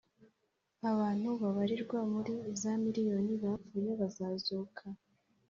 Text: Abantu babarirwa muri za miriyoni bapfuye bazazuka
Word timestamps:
Abantu 0.91 1.29
babarirwa 1.41 1.99
muri 2.13 2.33
za 2.61 2.71
miriyoni 2.83 3.33
bapfuye 3.43 3.91
bazazuka 4.01 4.83